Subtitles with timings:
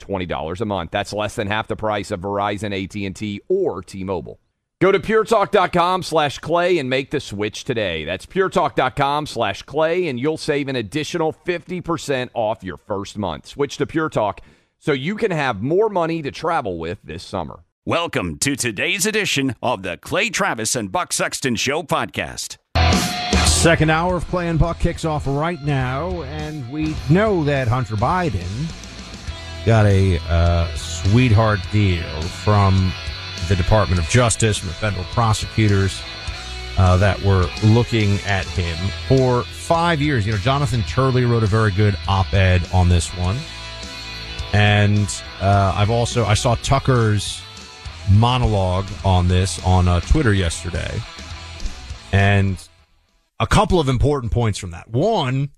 [0.00, 0.90] $20 a month.
[0.90, 4.40] That's less than half the price of Verizon, AT&T, or T-Mobile.
[4.80, 8.06] Go to puretalk.com slash clay and make the switch today.
[8.06, 13.46] That's puretalk.com slash clay, and you'll save an additional 50% off your first month.
[13.46, 14.40] Switch to Pure Talk
[14.78, 17.60] so you can have more money to travel with this summer.
[17.84, 22.56] Welcome to today's edition of the Clay Travis and Buck Sexton Show podcast.
[23.46, 27.96] Second hour of Clay and Buck kicks off right now, and we know that Hunter
[27.96, 28.40] Biden
[29.64, 32.92] got a uh, sweetheart deal from
[33.48, 36.00] the Department of Justice, from the federal prosecutors
[36.78, 38.76] uh, that were looking at him
[39.08, 40.24] for five years.
[40.26, 43.36] You know, Jonathan Turley wrote a very good op-ed on this one,
[44.52, 47.42] and uh, I've also I saw Tucker's
[48.10, 51.00] monologue on this on uh, Twitter yesterday,
[52.12, 52.56] and
[53.38, 54.88] a couple of important points from that.
[54.88, 55.50] One,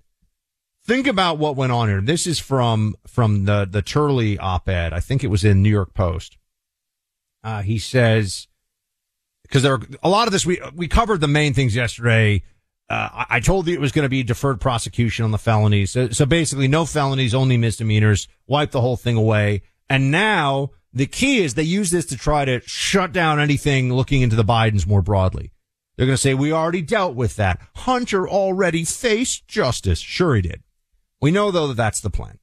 [0.85, 2.01] think about what went on here.
[2.01, 4.93] This is from from the the Turley op-ed.
[4.93, 6.39] I think it was in New York Post.
[7.45, 8.49] Uh, he says
[9.43, 12.43] because there are a lot of this we we covered the main things yesterday.
[12.89, 15.93] Uh, I, told you it was going to be deferred prosecution on the felonies.
[15.93, 18.29] So, so basically, no felonies, only misdemeanors.
[18.47, 19.63] Wipe the whole thing away.
[19.89, 24.21] And now the key is they use this to try to shut down anything looking
[24.21, 25.53] into the Bidens more broadly.
[25.97, 27.61] They're going to say, we already dealt with that.
[27.77, 30.01] Hunter already faced justice.
[30.01, 30.63] Sure he did.
[31.23, 32.39] We know though that that's the plan.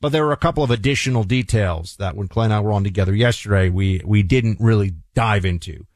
[0.00, 2.84] But there were a couple of additional details that when Clay and I were on
[2.84, 5.86] together yesterday, we, we didn't really dive into.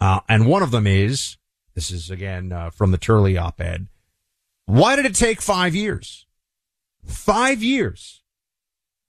[0.00, 1.36] Uh, and one of them is,
[1.74, 3.86] this is again, uh, from the Turley op-ed.
[4.66, 6.26] Why did it take five years?
[7.04, 8.22] Five years.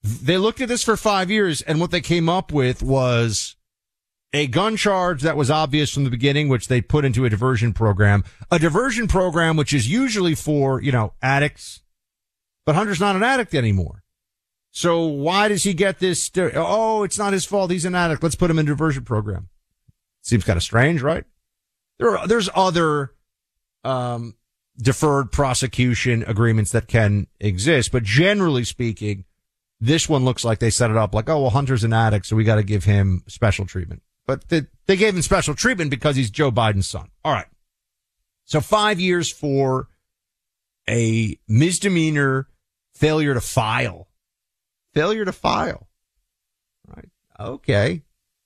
[0.04, 3.56] They looked at this for five years and what they came up with was
[4.32, 7.74] a gun charge that was obvious from the beginning, which they put into a diversion
[7.74, 11.82] program, a diversion program, which is usually for, you know, addicts,
[12.66, 14.04] but Hunter's not an addict anymore.
[14.72, 16.30] So why does he get this?
[16.36, 17.72] Oh, it's not his fault.
[17.72, 18.22] He's an addict.
[18.22, 19.50] Let's put him in diversion program.
[20.22, 21.24] Seems kind of strange, right?
[21.98, 23.14] There are, there's other,
[23.84, 24.36] um,
[24.78, 29.24] deferred prosecution agreements that can exist, but generally speaking,
[29.80, 32.36] this one looks like they set it up like, oh, well, Hunter's an addict, so
[32.36, 34.02] we got to give him special treatment.
[34.26, 37.10] But they, they gave him special treatment because he's Joe Biden's son.
[37.24, 37.46] All right.
[38.44, 39.88] So five years for
[40.90, 42.48] a misdemeanor
[42.96, 44.08] failure to file.
[44.94, 45.88] Failure to file.
[46.88, 47.10] Right.
[47.40, 48.04] Okay.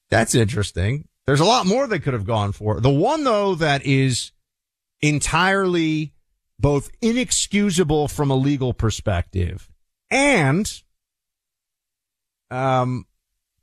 [0.09, 1.07] That's interesting.
[1.25, 2.79] There's a lot more they could have gone for.
[2.79, 4.31] The one though that is
[5.01, 6.13] entirely
[6.59, 9.69] both inexcusable from a legal perspective
[10.11, 10.67] and
[12.51, 13.05] um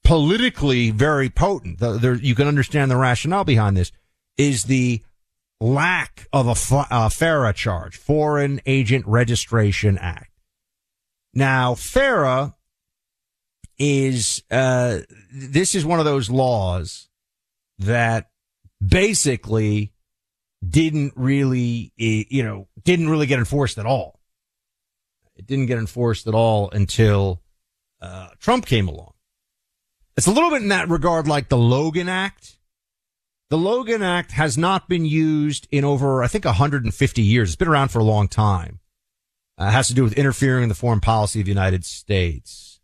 [0.04, 1.80] politically very potent.
[1.80, 3.90] The, there, you can understand the rationale behind this
[4.38, 5.02] is the
[5.60, 10.30] lack of a uh, FARA charge, Foreign Agent Registration Act.
[11.36, 12.54] Now, FARA
[13.78, 15.00] is, uh,
[15.30, 17.08] this is one of those laws
[17.78, 18.30] that
[18.80, 19.92] basically
[20.66, 24.18] didn't really, you know, didn't really get enforced at all.
[25.36, 27.42] It didn't get enforced at all until,
[28.00, 29.12] uh, Trump came along.
[30.16, 32.56] It's a little bit in that regard like the Logan Act.
[33.50, 37.50] The Logan Act has not been used in over, I think, 150 years.
[37.50, 38.80] It's been around for a long time.
[39.58, 42.80] Uh, has to do with interfering in the foreign policy of the United States.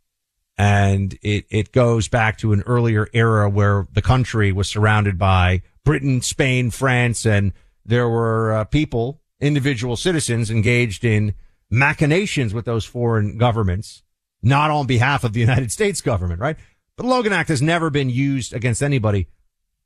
[0.58, 5.62] And it, it goes back to an earlier era where the country was surrounded by
[5.84, 7.52] Britain, Spain, France, and
[7.84, 11.34] there were uh, people, individual citizens engaged in
[11.70, 14.02] machinations with those foreign governments,
[14.42, 16.56] not on behalf of the United States government, right?
[16.96, 19.26] But Logan Act has never been used against anybody,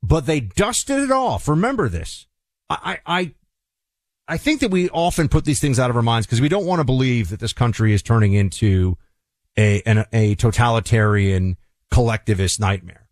[0.03, 1.47] but they dusted it off.
[1.47, 2.27] Remember this.
[2.69, 3.33] I, I,
[4.27, 6.65] I think that we often put these things out of our minds because we don't
[6.65, 8.97] want to believe that this country is turning into
[9.57, 11.57] a, an, a totalitarian
[11.91, 13.07] collectivist nightmare.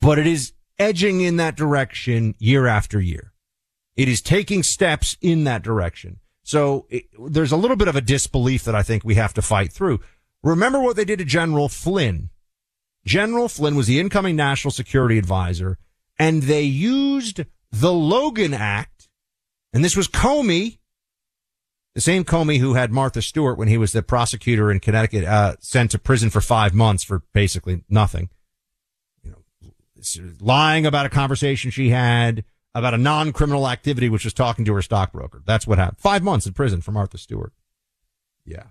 [0.00, 3.32] But it is edging in that direction year after year.
[3.96, 6.20] It is taking steps in that direction.
[6.44, 9.42] So it, there's a little bit of a disbelief that I think we have to
[9.42, 10.00] fight through.
[10.42, 12.30] Remember what they did to General Flynn.
[13.04, 15.78] General Flynn was the incoming national security advisor
[16.18, 18.97] and they used the Logan Act.
[19.72, 20.78] And this was Comey,
[21.94, 25.56] the same Comey who had Martha Stewart when he was the prosecutor in Connecticut, uh,
[25.60, 28.30] sent to prison for five months for basically nothing.
[29.22, 32.44] You know, lying about a conversation she had
[32.74, 35.42] about a non-criminal activity, which was talking to her stockbroker.
[35.44, 35.98] That's what happened.
[35.98, 37.52] Five months in prison for Martha Stewart.
[38.44, 38.64] Yeah.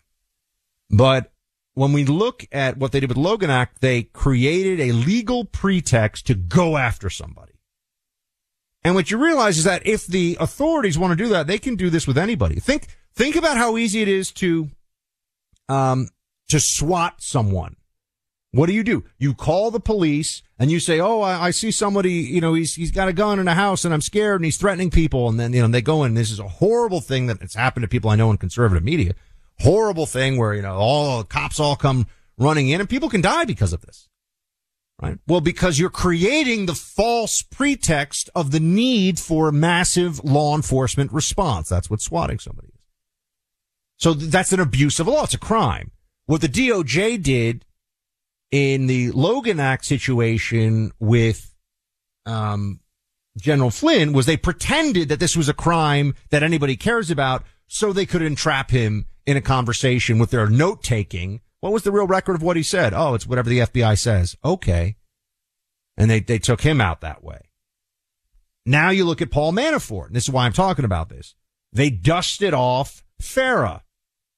[0.90, 1.32] But
[1.74, 6.26] when we look at what they did with Logan Act, they created a legal pretext
[6.28, 7.56] to go after somebody.
[8.83, 11.75] And what you realize is that if the authorities want to do that, they can
[11.75, 12.59] do this with anybody.
[12.59, 14.69] Think, think about how easy it is to,
[15.68, 16.09] um,
[16.50, 17.75] to swat someone.
[18.51, 19.03] What do you do?
[19.18, 22.13] You call the police and you say, "Oh, I, I, see somebody.
[22.13, 24.57] You know, he's he's got a gun in a house, and I'm scared, and he's
[24.57, 26.13] threatening people." And then you know they go in.
[26.13, 29.13] This is a horrible thing that it's happened to people I know in conservative media.
[29.59, 32.07] Horrible thing where you know all cops all come
[32.38, 34.07] running in, and people can die because of this.
[35.02, 35.20] Right?
[35.28, 41.14] Well, because you're creating the false pretext of the need for a massive law enforcement
[41.14, 41.70] response.
[41.70, 42.74] That's what swatting somebody is.
[43.98, 45.24] So that's an abuse of the law.
[45.24, 45.92] It's a crime.
[46.26, 47.64] What the DOJ did
[48.52, 51.54] in the Logan Act situation with
[52.26, 52.80] um,
[53.40, 57.94] General Flynn was they pretended that this was a crime that anybody cares about so
[57.94, 61.42] they could entrap him in a conversation with their note taking.
[61.59, 62.94] What was the real record of what he said?
[62.94, 64.36] Oh, it's whatever the FBI says.
[64.44, 64.95] Okay.
[65.98, 67.42] And they, they took him out that way.
[68.65, 71.36] Now you look at Paul Manafort, and this is why I'm talking about this.
[71.71, 73.83] They dusted off FARA,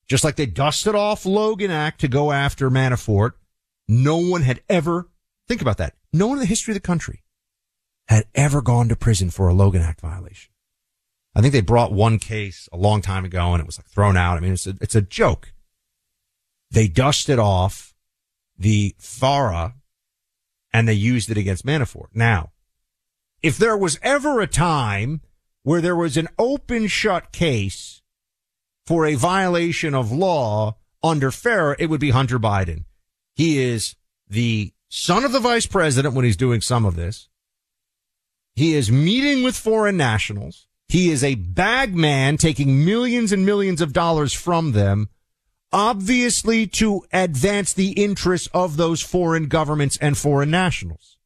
[0.08, 3.32] just like they dusted off Logan Act to go after Manafort.
[3.88, 5.10] No one had ever,
[5.48, 5.96] think about that.
[6.14, 7.24] No one in the history of the country
[8.08, 10.52] had ever gone to prison for a Logan Act violation.
[11.36, 14.18] I think they brought one case a long time ago and it was like thrown
[14.18, 14.38] out.
[14.38, 15.54] I mean, it's a, it's a joke.
[16.72, 17.94] They dusted off
[18.58, 19.76] the FARA
[20.72, 22.10] and they used it against Manafort.
[22.14, 22.52] Now,
[23.42, 25.22] if there was ever a time
[25.64, 28.02] where there was an open shut case
[28.86, 32.86] for a violation of law under FARA, it would be Hunter Biden.
[33.36, 33.96] He is
[34.28, 37.30] the son of the vice president when he's doing some of this.
[38.56, 40.68] He is meeting with foreign nationals.
[40.88, 45.08] He is a bag man taking millions and millions of dollars from them,
[45.72, 51.18] obviously to advance the interests of those foreign governments and foreign nationals.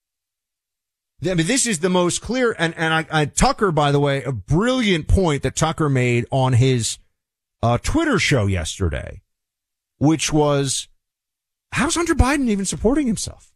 [1.24, 4.24] I mean, this is the most clear, and, and I, I, Tucker, by the way,
[4.24, 6.98] a brilliant point that Tucker made on his
[7.62, 9.22] uh, Twitter show yesterday,
[10.00, 10.90] which was
[11.74, 13.52] How's Hunter Biden even supporting himself?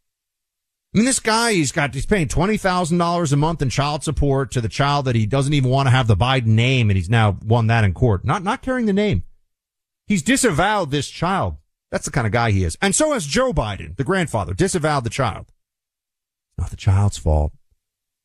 [0.92, 4.60] I mean, this guy, he's got, he's paying $20,000 a month in child support to
[4.60, 6.90] the child that he doesn't even want to have the Biden name.
[6.90, 8.24] And he's now won that in court.
[8.24, 9.22] Not, not carrying the name.
[10.08, 11.58] He's disavowed this child.
[11.90, 12.78] That's the kind of guy he is.
[12.80, 15.52] And so has Joe Biden, the grandfather, disavowed the child.
[16.56, 17.52] Not the child's fault.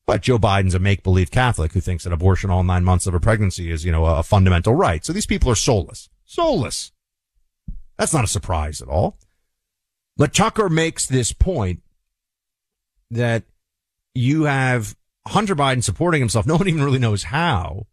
[0.06, 3.20] But Joe Biden's a make-believe Catholic who thinks that abortion all nine months of a
[3.20, 5.04] pregnancy is, you know, a, fundamental right.
[5.04, 6.08] So these people are soulless.
[6.24, 6.92] Soulless.
[7.98, 9.18] That's not a surprise at all.
[10.16, 11.82] But Tucker makes this point
[13.10, 13.44] that
[14.14, 16.46] you have Hunter Biden supporting himself.
[16.46, 17.86] No one even really knows how.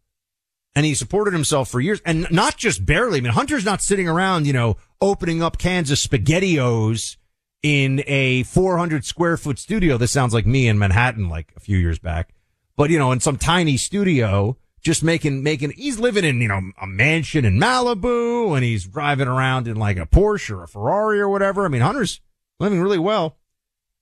[0.74, 3.18] And he supported himself for years and not just barely.
[3.18, 7.16] I mean, Hunter's not sitting around, you know, opening up cans of SpaghettiOs
[7.62, 9.98] in a 400 square foot studio.
[9.98, 12.34] This sounds like me in Manhattan, like a few years back,
[12.76, 16.60] but you know, in some tiny studio just making, making, he's living in, you know,
[16.80, 21.20] a mansion in Malibu and he's driving around in like a Porsche or a Ferrari
[21.20, 21.64] or whatever.
[21.64, 22.20] I mean, Hunter's
[22.58, 23.38] living really well.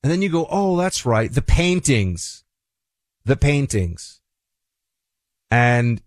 [0.03, 1.31] And then you go, oh, that's right.
[1.31, 2.45] The paintings,
[3.27, 4.21] the paintings.
[5.51, 6.01] And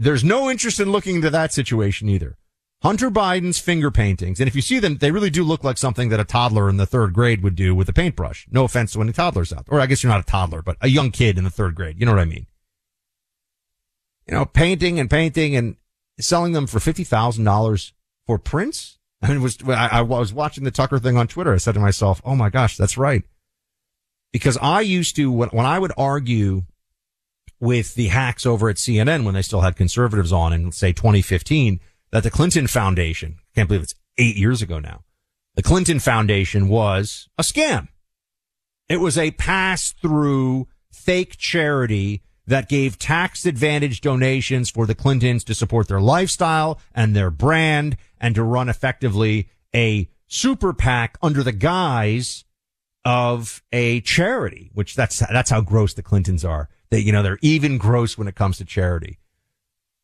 [0.00, 2.36] there's no interest in looking into that situation either.
[2.82, 4.40] Hunter Biden's finger paintings.
[4.40, 6.78] And if you see them, they really do look like something that a toddler in
[6.78, 8.46] the third grade would do with a paintbrush.
[8.50, 9.78] No offense to any toddlers out there.
[9.78, 12.00] Or I guess you're not a toddler, but a young kid in the third grade.
[12.00, 12.46] You know what I mean?
[14.30, 15.76] you know, painting and painting and
[16.20, 17.92] selling them for $50,000
[18.26, 18.98] for prints?
[19.22, 21.52] And was I, I was watching the Tucker thing on Twitter.
[21.52, 23.22] I said to myself, "Oh my gosh, that's right."
[24.32, 26.62] Because I used to when, when I would argue
[27.60, 31.78] with the hacks over at CNN when they still had conservatives on in say 2015
[32.10, 35.04] that the Clinton Foundation, I can't believe it's eight years ago now,
[35.54, 37.88] the Clinton Foundation was a scam.
[38.88, 45.44] It was a pass through fake charity that gave tax advantage donations for the Clintons
[45.44, 51.42] to support their lifestyle and their brand and to run effectively a super PAC under
[51.42, 52.44] the guise
[53.04, 56.68] of a charity, which that's, that's how gross the Clintons are.
[56.90, 59.18] They, you know, they're even gross when it comes to charity.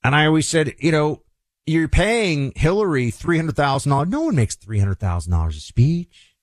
[0.04, 1.22] And I always said, you know,
[1.66, 4.08] you're paying Hillary $300,000.
[4.08, 6.36] No one makes $300,000 a speech.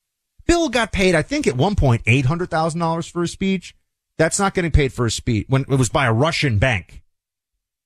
[0.45, 3.75] Bill got paid, I think at one point, $800,000 for a speech.
[4.17, 7.03] That's not getting paid for a speech when it was by a Russian bank.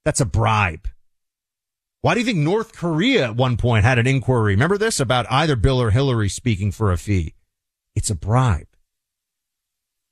[0.04, 0.88] That's a bribe.
[2.02, 4.54] Why do you think North Korea at one point had an inquiry?
[4.54, 7.36] Remember this about either Bill or Hillary speaking for a fee?
[7.96, 8.68] It's a bribe.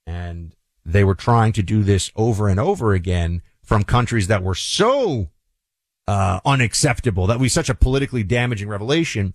[0.06, 0.54] And
[0.86, 5.28] they were trying to do this over and over again from countries that were so
[6.06, 9.34] uh, unacceptable that was such a politically damaging revelation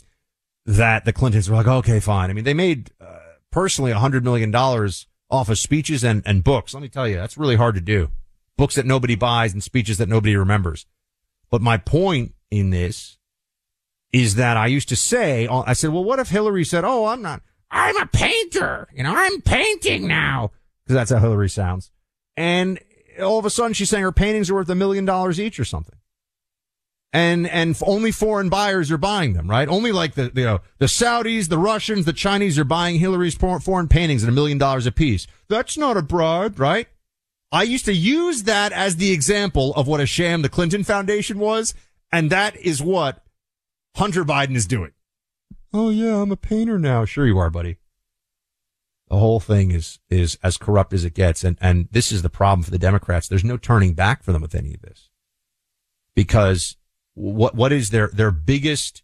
[0.65, 2.29] that the Clintons were like, okay, fine.
[2.29, 3.17] I mean, they made uh,
[3.51, 6.74] personally a hundred million dollars off of speeches and, and books.
[6.74, 8.10] Let me tell you, that's really hard to do.
[8.58, 10.86] Books that nobody buys and speeches that nobody remembers.
[11.50, 13.17] But my point in this
[14.13, 17.22] is that I used to say, I said, well, what if Hillary said, oh, I'm
[17.22, 18.88] not, I'm a painter.
[18.93, 20.51] You know, I'm painting now.
[20.91, 21.89] Cause that's how Hillary sounds.
[22.36, 22.79] And
[23.21, 25.65] all of a sudden she's saying her paintings are worth a million dollars each or
[25.65, 25.98] something
[27.13, 29.67] and and only foreign buyers are buying them, right?
[29.67, 33.36] Only like the you uh, know the Saudis, the Russians, the Chinese are buying Hillary's
[33.36, 35.27] foreign paintings at a million dollars a piece.
[35.50, 36.88] That's not a bribe, right?
[37.51, 41.38] I used to use that as the example of what a sham the Clinton Foundation
[41.38, 41.74] was,
[42.12, 43.24] and that is what
[43.98, 44.91] Hunter Biden is doing.
[45.74, 47.03] Oh yeah, I'm a painter now.
[47.03, 47.77] Sure you are, buddy.
[49.12, 52.30] The whole thing is is as corrupt as it gets, and and this is the
[52.30, 53.27] problem for the Democrats.
[53.27, 55.10] There's no turning back for them with any of this
[56.15, 56.77] because
[57.13, 59.03] what what is their their biggest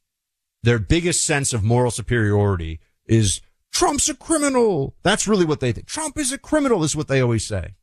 [0.63, 3.41] their biggest sense of moral superiority is
[3.73, 4.95] Trump's a criminal.
[5.03, 5.87] That's really what they think.
[5.87, 7.75] Trump is a criminal is what they always say.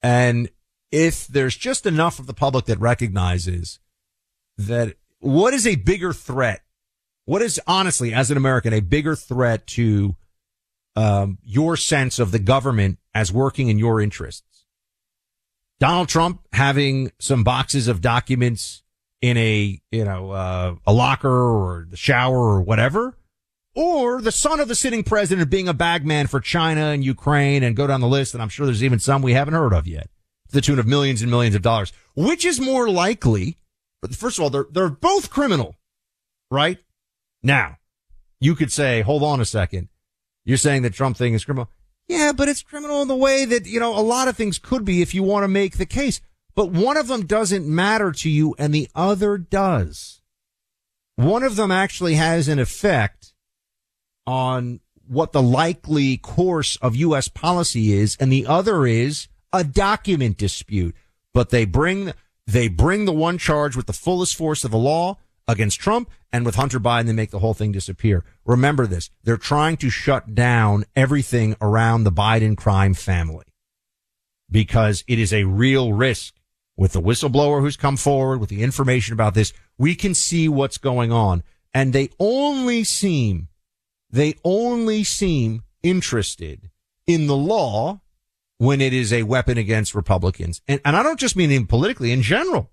[0.00, 0.48] And
[0.92, 3.80] if there's just enough of the public that recognizes
[4.56, 6.62] that what is a bigger threat?
[7.24, 10.14] What is honestly, as an American, a bigger threat to
[10.98, 14.64] um, your sense of the government as working in your interests?
[15.80, 18.82] Donald Trump having some boxes of documents
[19.20, 23.16] in a, you know, uh, a locker or the shower or whatever,
[23.74, 27.76] or the son of the sitting president being a bagman for China and Ukraine and
[27.76, 28.34] go down the list.
[28.34, 30.08] And I'm sure there's even some we haven't heard of yet
[30.48, 31.92] to the tune of millions and millions of dollars.
[32.16, 33.56] Which is more likely?
[34.02, 35.76] But first of all, they're, they're both criminal,
[36.50, 36.78] right?
[37.42, 37.78] Now,
[38.40, 39.88] you could say, hold on a second.
[40.48, 41.68] You're saying that Trump thing is criminal.
[42.08, 44.82] Yeah, but it's criminal in the way that, you know, a lot of things could
[44.82, 46.22] be if you want to make the case.
[46.54, 50.22] But one of them doesn't matter to you and the other does.
[51.16, 53.34] One of them actually has an effect
[54.26, 57.28] on what the likely course of U.S.
[57.28, 60.94] policy is, and the other is a document dispute.
[61.34, 62.14] But they bring,
[62.46, 66.44] they bring the one charge with the fullest force of the law against Trump and
[66.44, 68.22] with Hunter Biden, they make the whole thing disappear.
[68.44, 69.10] Remember this.
[69.24, 73.46] They're trying to shut down everything around the Biden crime family
[74.50, 76.34] because it is a real risk
[76.76, 79.52] with the whistleblower who's come forward with the information about this.
[79.78, 83.48] We can see what's going on and they only seem,
[84.10, 86.70] they only seem interested
[87.06, 88.00] in the law
[88.58, 90.60] when it is a weapon against Republicans.
[90.68, 92.70] And, and I don't just mean in politically, in general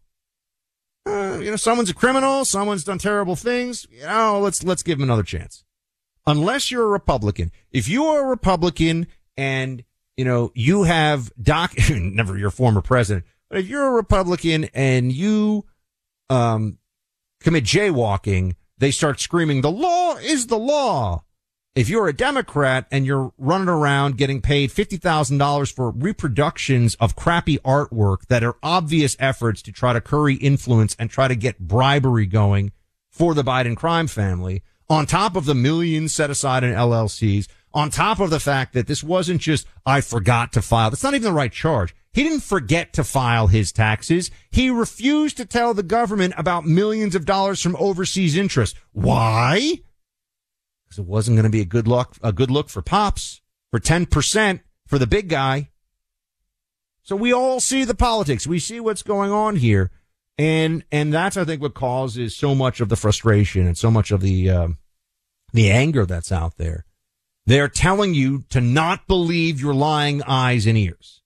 [1.05, 3.85] uh, you know, someone's a criminal, someone's done terrible things.
[3.91, 5.63] You know, let's let's give him another chance.
[6.25, 9.07] Unless you're a Republican, if you are a Republican
[9.37, 9.83] and
[10.17, 15.11] you know you have doc, never your former president, but if you're a Republican and
[15.11, 15.65] you
[16.29, 16.79] um
[17.41, 21.23] commit jaywalking, they start screaming, "The law is the law."
[21.75, 27.57] If you're a Democrat and you're running around getting paid $50,000 for reproductions of crappy
[27.59, 32.25] artwork that are obvious efforts to try to curry influence and try to get bribery
[32.25, 32.71] going
[33.11, 37.89] for the Biden crime family, on top of the millions set aside in LLCs, on
[37.89, 40.89] top of the fact that this wasn't just, I forgot to file.
[40.89, 41.93] That's not even the right charge.
[42.13, 44.31] He didn't forget to file his taxes.
[44.49, 48.77] He refused to tell the government about millions of dollars from overseas interest.
[48.93, 49.81] Why?
[50.95, 53.79] Because it wasn't going to be a good look, a good look for Pops for
[53.79, 55.69] 10% for the big guy.
[57.03, 58.47] So we all see the politics.
[58.47, 59.91] We see what's going on here.
[60.37, 64.11] And, and that's, I think, what causes so much of the frustration and so much
[64.11, 64.77] of the, um,
[65.53, 66.85] the anger that's out there.
[67.45, 71.21] They're telling you to not believe your lying eyes and ears.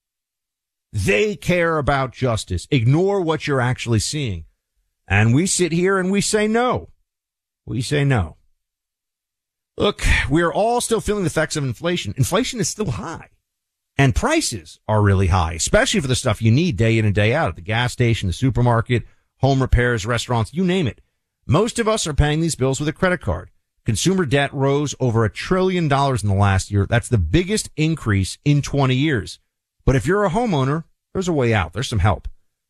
[0.92, 2.68] They care about justice.
[2.72, 4.46] Ignore what you're actually seeing.
[5.08, 6.90] And we sit here and we say no.
[7.66, 8.39] We say no.
[9.80, 12.14] Look, we're all still feeling the effects of inflation.
[12.18, 13.30] Inflation is still high.
[13.98, 17.34] And prices are really high, especially for the stuff you need day in and day
[17.34, 19.04] out at the gas station, the supermarket,
[19.38, 21.00] home repairs, restaurants, you name it.
[21.48, 23.52] Most of us are paying these bills with a credit card.
[23.86, 26.86] Consumer debt rose over a trillion dollars in the last year.
[26.86, 29.40] That's the biggest increase in 20 years.
[29.86, 30.84] But if you're a homeowner,
[31.14, 31.72] there's a way out.
[31.72, 32.28] There's some help.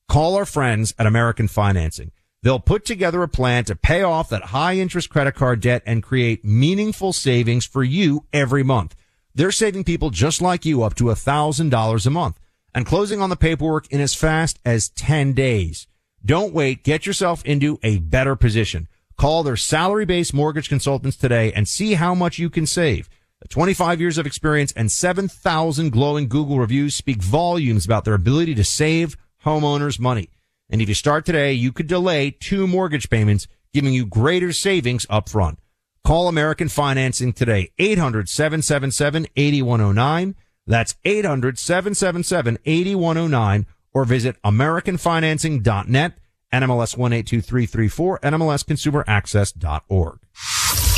[0.08, 2.12] Call our friends at American Financing.
[2.42, 6.02] They'll put together a plan to pay off that high interest credit card debt and
[6.02, 8.96] create meaningful savings for you every month.
[9.36, 12.40] They're saving people just like you up to a thousand dollars a month
[12.74, 15.88] and closing on the paperwork in as fast as 10 days.
[16.24, 16.84] Don't wait.
[16.84, 18.88] Get yourself into a better position.
[19.18, 23.10] Call their salary based mortgage consultants today and see how much you can save.
[23.50, 28.64] 25 years of experience and 7,000 glowing Google reviews speak volumes about their ability to
[28.64, 30.30] save homeowners money.
[30.70, 35.06] And if you start today, you could delay two mortgage payments, giving you greater savings
[35.10, 35.60] up front.
[36.04, 40.36] Call American Financing today, 800-777-8109.
[40.68, 46.14] That's 800-777-8109 or visit AmericanFinancing.net,
[46.54, 50.20] NMLS 182334, NMLSConsumerAccess.org.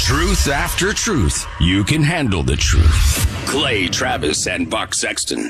[0.02, 1.48] Truth after truth.
[1.62, 3.46] You can handle the truth.
[3.48, 5.50] Clay Travis and Buck Sexton.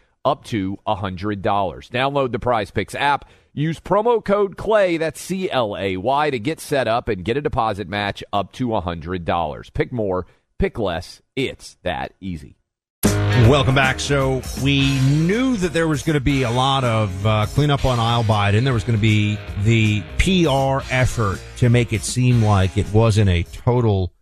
[0.25, 1.41] up to $100.
[1.41, 3.25] Download the Prize Picks app.
[3.53, 7.35] Use promo code CLAY, that's C L A Y, to get set up and get
[7.35, 9.73] a deposit match up to $100.
[9.73, 10.25] Pick more,
[10.57, 11.21] pick less.
[11.35, 12.55] It's that easy.
[13.03, 13.99] Welcome back.
[13.99, 17.99] So we knew that there was going to be a lot of uh, cleanup on
[17.99, 18.63] aisle Biden.
[18.63, 23.29] There was going to be the PR effort to make it seem like it wasn't
[23.29, 24.13] a total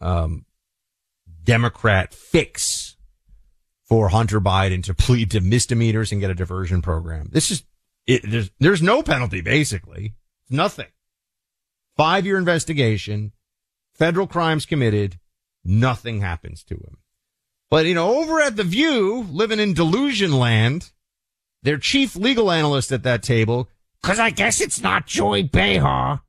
[0.00, 0.44] um,
[1.44, 2.81] Democrat fix
[3.92, 7.28] for Hunter Biden to plead to misdemeanors and get a diversion program.
[7.30, 7.62] This is
[8.06, 10.14] it, there's there's no penalty basically,
[10.48, 10.86] nothing.
[11.94, 13.32] Five year investigation,
[13.94, 15.18] federal crimes committed,
[15.62, 16.96] nothing happens to him.
[17.68, 20.90] But, you know, over at The View, living in delusion land,
[21.62, 23.68] their chief legal analyst at that table,
[24.02, 26.22] cause I guess it's not Joy Behar.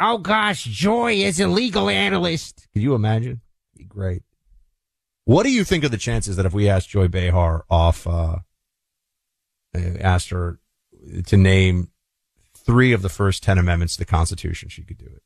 [0.00, 2.68] Oh gosh, Joy is a legal analyst.
[2.72, 3.40] Could you imagine?
[3.76, 4.22] Be great.
[5.24, 8.38] What do you think of the chances that if we asked Joy Behar off, uh,
[9.74, 10.58] asked her
[11.26, 11.90] to name
[12.56, 15.22] three of the first 10 amendments to the Constitution, she could do it?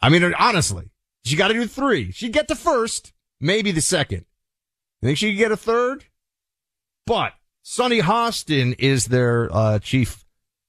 [0.00, 0.90] I mean, honestly,
[1.24, 2.12] she got to do three.
[2.12, 4.24] She'd get the first maybe the second.
[5.00, 6.04] You think she could get a third?
[7.06, 10.24] But Sunny Hostin is their uh, chief.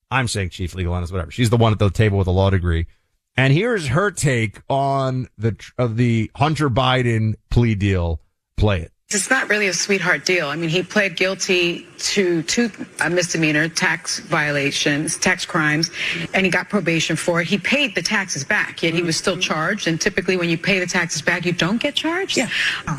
[0.09, 1.31] I'm saying chief legal analyst, whatever.
[1.31, 2.87] She's the one at the table with a law degree.
[3.35, 8.19] And here's her take on the of the Hunter Biden plea deal.
[8.57, 8.96] Play it.
[9.09, 10.47] It's not really a sweetheart deal.
[10.47, 15.89] I mean, he pled guilty to two uh, misdemeanor tax violations, tax crimes,
[16.33, 17.47] and he got probation for it.
[17.47, 19.87] He paid the taxes back, yet he was still charged.
[19.87, 22.35] And typically, when you pay the taxes back, you don't get charged.
[22.35, 22.49] Yeah.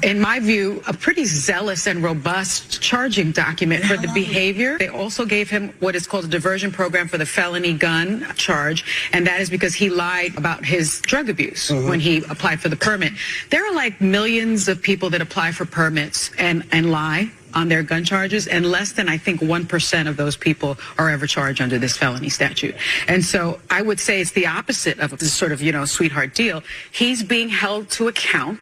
[0.02, 4.78] In my view, a pretty zealous and robust charging document for the behavior.
[4.78, 9.10] They also gave him what is called a diversion program for the felony gun charge,
[9.12, 11.88] and that is because he lied about his drug abuse Mm-hmm.
[11.90, 13.12] when he applied for the permit.
[13.50, 15.97] There are like millions of people that apply for permits
[16.38, 20.36] and, and lie on their gun charges, and less than I think 1% of those
[20.36, 22.74] people are ever charged under this felony statute.
[23.06, 26.34] And so I would say it's the opposite of this sort of, you know, sweetheart
[26.34, 26.62] deal.
[26.92, 28.60] He's being held to account.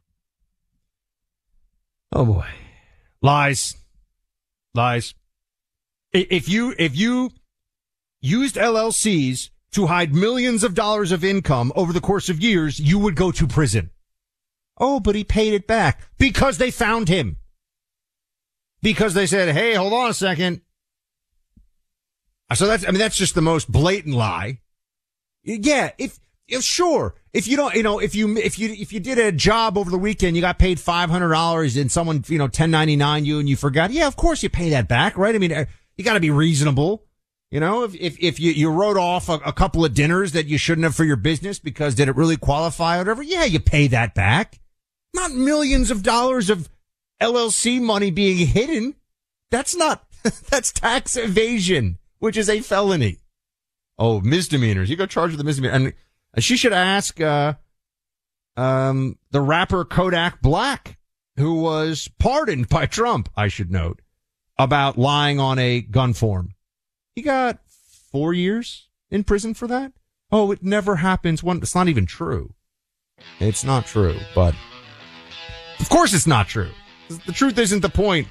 [2.12, 2.46] Oh boy.
[3.22, 3.77] Lies.
[4.75, 5.14] Lies.
[6.12, 7.31] If you, if you
[8.20, 12.99] used LLCs to hide millions of dollars of income over the course of years, you
[12.99, 13.90] would go to prison.
[14.79, 17.37] Oh, but he paid it back because they found him.
[18.83, 20.61] Because they said, Hey, hold on a second.
[22.55, 24.61] So that's, I mean, that's just the most blatant lie.
[25.43, 25.91] Yeah.
[25.99, 29.19] If, if sure, if you don't, you know, if you, if you, if you did
[29.19, 33.41] a job over the weekend, you got paid $500 and someone, you know, 1099 you
[33.41, 33.91] and you forgot.
[33.91, 35.35] Yeah, of course you pay that back, right?
[35.35, 35.65] I mean, uh,
[35.97, 37.05] you got to be reasonable.
[37.51, 40.47] You know, if, if, if you, you wrote off a, a couple of dinners that
[40.47, 43.23] you shouldn't have for your business because did it really qualify or whatever?
[43.23, 44.59] Yeah, you pay that back.
[45.16, 46.68] Not millions of dollars of
[47.22, 48.94] LLC money being hidden.
[49.50, 50.05] That's not,
[50.50, 53.20] that's tax evasion, which is a felony.
[53.98, 54.90] Oh, misdemeanors.
[54.90, 55.74] You go charged with a misdemeanor.
[55.74, 55.94] And
[56.44, 57.55] she should ask, uh,
[58.59, 60.98] um, the rapper Kodak Black,
[61.37, 64.02] who was pardoned by Trump, I should note,
[64.59, 66.50] about lying on a gun form.
[67.14, 67.61] He got
[68.12, 69.92] four years in prison for that.
[70.31, 71.42] Oh, it never happens.
[71.42, 72.52] One, it's not even true.
[73.40, 74.55] It's not true, but
[75.81, 76.71] of course it's not true.
[77.09, 78.29] The truth isn't the point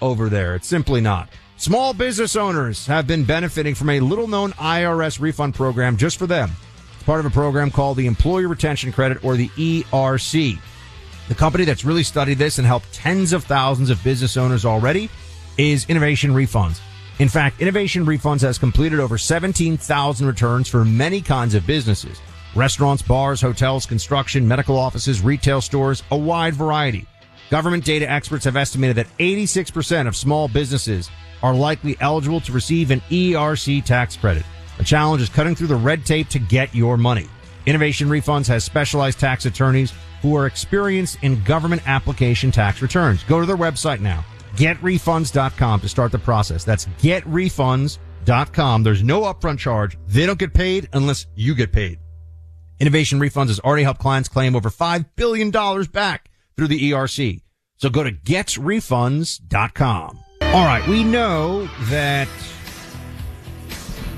[0.00, 0.54] over there.
[0.54, 1.28] It's simply not.
[1.58, 6.26] Small business owners have been benefiting from a little known IRS refund program just for
[6.26, 6.50] them.
[6.94, 10.58] It's part of a program called the Employee Retention Credit or the ERC.
[11.28, 15.08] The company that's really studied this and helped tens of thousands of business owners already
[15.56, 16.80] is Innovation Refunds.
[17.18, 22.20] In fact, Innovation Refunds has completed over 17,000 returns for many kinds of businesses.
[22.56, 27.06] Restaurants, bars, hotels, construction, medical offices, retail stores, a wide variety.
[27.50, 31.10] Government data experts have estimated that 86% of small businesses
[31.42, 34.42] are likely eligible to receive an ERC tax credit.
[34.78, 37.28] The challenge is cutting through the red tape to get your money.
[37.66, 39.92] Innovation Refunds has specialized tax attorneys
[40.22, 43.22] who are experienced in government application tax returns.
[43.24, 46.64] Go to their website now, getrefunds.com to start the process.
[46.64, 48.82] That's getrefunds.com.
[48.82, 49.98] There's no upfront charge.
[50.06, 51.98] They don't get paid unless you get paid.
[52.78, 57.40] Innovation Refunds has already helped clients claim over $5 billion back through the ERC.
[57.78, 60.20] So go to getrefunds.com.
[60.42, 60.86] All right.
[60.88, 62.28] We know that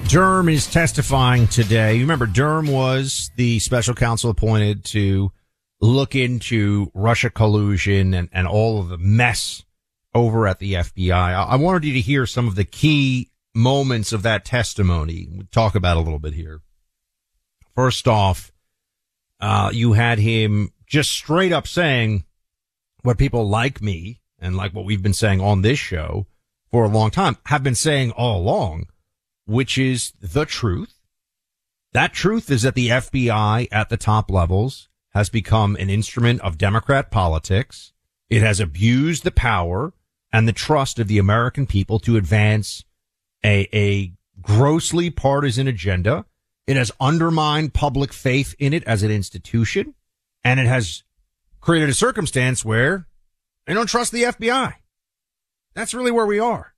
[0.08, 1.94] Durham is testifying today.
[1.94, 5.32] You remember Durham was the special counsel appointed to
[5.80, 9.64] look into Russia collusion and, and all of the mess
[10.14, 11.12] over at the FBI.
[11.12, 15.28] I, I wanted you to hear some of the key moments of that testimony.
[15.30, 16.60] We'll talk about a little bit here.
[17.78, 18.50] First off,
[19.38, 22.24] uh, you had him just straight up saying
[23.02, 26.26] what people like me and like what we've been saying on this show
[26.72, 28.88] for a long time have been saying all along,
[29.46, 30.92] which is the truth.
[31.92, 36.58] That truth is that the FBI at the top levels has become an instrument of
[36.58, 37.92] Democrat politics
[38.28, 39.92] It has abused the power
[40.32, 42.82] and the trust of the American people to advance
[43.44, 46.24] a, a grossly partisan agenda.
[46.68, 49.94] It has undermined public faith in it as an institution
[50.44, 51.02] and it has
[51.62, 53.08] created a circumstance where
[53.66, 54.74] they don't trust the FBI.
[55.74, 56.74] That's really where we are.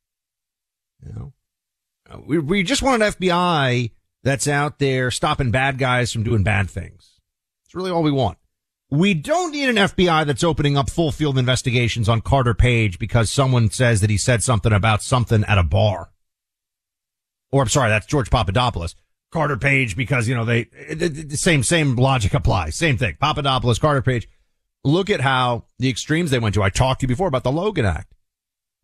[1.04, 1.32] You know,
[2.08, 3.90] uh, we, we just want an FBI
[4.22, 7.18] that's out there stopping bad guys from doing bad things.
[7.64, 8.38] It's really all we want.
[8.90, 13.28] We don't need an FBI that's opening up full field investigations on Carter Page because
[13.28, 16.12] someone says that he said something about something at a bar.
[17.50, 18.94] Or I'm sorry, that's George Papadopoulos.
[19.30, 22.74] Carter Page because, you know, they, the same, same logic applies.
[22.74, 23.16] Same thing.
[23.20, 24.28] Papadopoulos, Carter Page.
[24.84, 26.62] Look at how the extremes they went to.
[26.62, 28.14] I talked to you before about the Logan Act.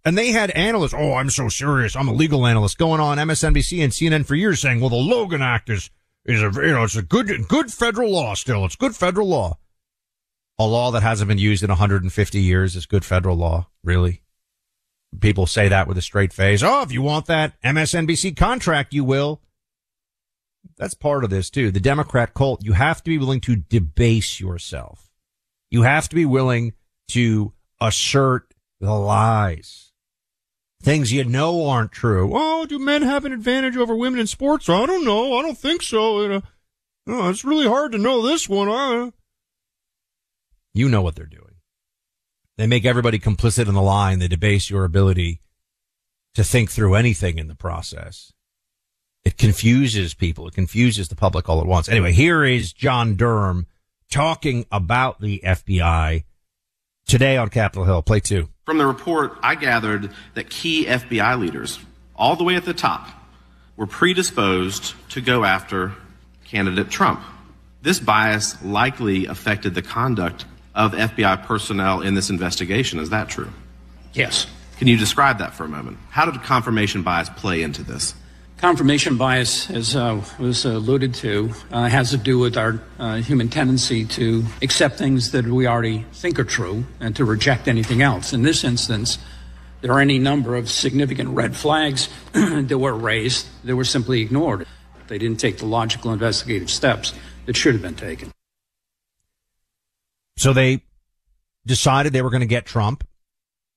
[0.05, 0.95] And they had analysts.
[0.95, 1.97] Oh, I'm so serious.
[1.97, 5.43] I'm a legal analyst going on MSNBC and CNN for years saying, well, the Logan
[5.43, 5.91] Act is,
[6.25, 8.65] is a, you know, it's a good, good federal law still.
[8.65, 9.59] It's good federal law.
[10.59, 13.69] A law that hasn't been used in 150 years is good federal law.
[13.83, 14.23] Really?
[15.21, 16.63] People say that with a straight face.
[16.63, 19.41] Oh, if you want that MSNBC contract, you will.
[20.79, 21.71] That's part of this too.
[21.71, 25.11] The Democrat cult, you have to be willing to debase yourself.
[25.71, 26.75] You have to be willing
[27.09, 29.87] to assert the lies
[30.87, 32.31] things you know aren't true.
[32.33, 34.69] Oh, do men have an advantage over women in sports?
[34.69, 35.37] I don't know.
[35.37, 36.43] I don't think so.
[37.09, 38.69] Oh, it's really hard to know this one.
[38.69, 39.11] Uh.
[40.75, 41.43] You know what they're doing.
[42.57, 44.21] They make everybody complicit in the line.
[44.21, 45.41] They debase your ability
[46.35, 48.33] to think through anything in the process.
[49.27, 50.47] It confuses people.
[50.47, 51.89] It confuses the public all at once.
[51.89, 53.67] Anyway, here is John Durham
[54.09, 56.23] talking about the FBI
[57.09, 58.03] today on Capitol Hill.
[58.03, 58.49] Play two.
[58.65, 61.81] From the report, I gathered that key FBI leaders,
[62.15, 63.09] all the way at the top,
[63.77, 65.95] were predisposed to go after
[66.45, 67.21] candidate Trump.
[67.83, 73.01] This bias likely affected the conduct of FBI personnel in this investigation.
[73.01, 73.51] Is that true?
[74.13, 74.47] Yes.
[74.79, 75.99] Can you describe that for a moment?
[76.11, 78.15] How did confirmation bias play into this?
[78.59, 83.51] Confirmation bias, as uh, was alluded to, uh, has to do with our uh, human
[83.51, 88.33] tendency to accept things that we already think are true and to reject anything else.
[88.33, 89.19] In this instance,
[89.83, 94.67] there are any number of significant red flags that were raised that were simply ignored.
[95.09, 97.13] They didn't take the logical investigative steps
[97.45, 98.33] that should have been taken.
[100.39, 100.83] So they
[101.67, 103.07] decided they were going to get Trump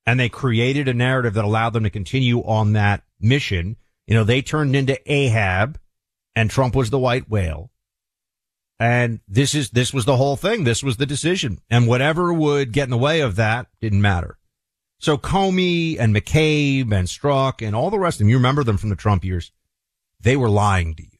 [0.05, 3.75] and they created a narrative that allowed them to continue on that mission
[4.09, 5.79] you know, they turned into Ahab
[6.35, 7.69] and Trump was the white whale.
[8.79, 10.63] And this is, this was the whole thing.
[10.63, 11.59] This was the decision.
[11.69, 14.39] And whatever would get in the way of that didn't matter.
[14.99, 18.77] So Comey and McCabe and Strzok and all the rest of them, you remember them
[18.77, 19.51] from the Trump years.
[20.19, 21.19] They were lying to you.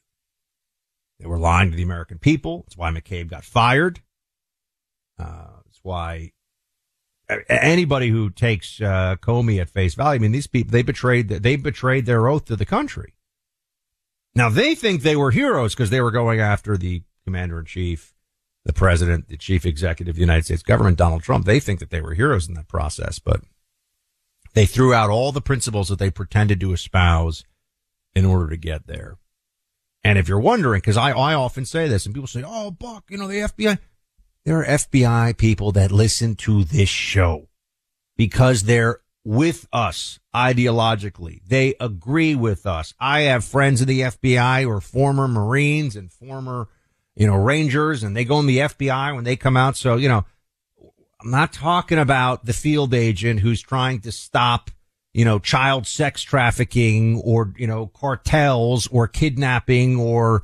[1.20, 2.64] They were lying to the American people.
[2.66, 4.02] That's why McCabe got fired.
[5.20, 6.32] Uh, why
[7.48, 11.56] anybody who takes uh, Comey at face value, I mean, these people they betrayed they
[11.56, 13.14] betrayed their oath to the country.
[14.36, 18.14] Now they think they were heroes because they were going after the commander in chief,
[18.66, 21.46] the president, the chief executive of the United States government, Donald Trump.
[21.46, 23.42] They think that they were heroes in that process, but
[24.54, 27.46] they threw out all the principles that they pretended to espouse
[28.16, 29.18] in order to get there.
[30.04, 33.06] And if you're wondering, because I, I often say this, and people say, "Oh, Buck,
[33.10, 33.78] you know the FBI."
[34.46, 37.50] There are FBI people that listen to this show
[38.16, 41.42] because they're with us ideologically.
[41.46, 42.94] They agree with us.
[43.00, 46.68] I have friends in the FBI or former Marines and former,
[47.16, 49.76] you know, Rangers and they go in the FBI when they come out.
[49.76, 50.26] So, you know,
[51.22, 54.72] I'm not talking about the field agent who's trying to stop,
[55.14, 60.44] you know, child sex trafficking or, you know, cartels or kidnapping or,